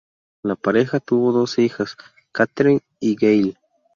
[0.41, 1.95] La pareja tuvo dos hijas,
[2.31, 3.55] Katherine y Gail.